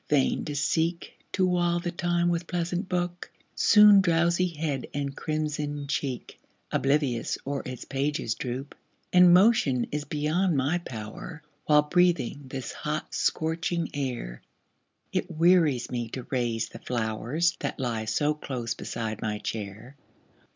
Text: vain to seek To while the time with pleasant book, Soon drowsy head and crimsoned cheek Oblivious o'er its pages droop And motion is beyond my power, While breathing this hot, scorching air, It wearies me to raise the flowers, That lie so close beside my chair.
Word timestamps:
vain 0.09 0.43
to 0.43 0.55
seek 0.55 1.13
To 1.33 1.45
while 1.45 1.79
the 1.79 1.91
time 1.91 2.29
with 2.29 2.47
pleasant 2.47 2.89
book, 2.89 3.29
Soon 3.53 4.01
drowsy 4.01 4.47
head 4.47 4.87
and 4.95 5.15
crimsoned 5.15 5.89
cheek 5.89 6.39
Oblivious 6.71 7.37
o'er 7.45 7.61
its 7.67 7.85
pages 7.85 8.33
droop 8.33 8.73
And 9.13 9.31
motion 9.31 9.85
is 9.91 10.05
beyond 10.05 10.57
my 10.57 10.79
power, 10.79 11.43
While 11.67 11.83
breathing 11.83 12.45
this 12.47 12.71
hot, 12.71 13.13
scorching 13.13 13.91
air, 13.93 14.41
It 15.13 15.29
wearies 15.29 15.91
me 15.91 16.09
to 16.17 16.25
raise 16.31 16.69
the 16.69 16.79
flowers, 16.79 17.55
That 17.59 17.79
lie 17.79 18.05
so 18.05 18.33
close 18.33 18.73
beside 18.73 19.21
my 19.21 19.37
chair. 19.37 19.95